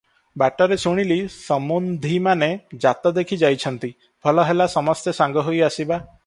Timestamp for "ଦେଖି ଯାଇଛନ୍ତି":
3.19-3.93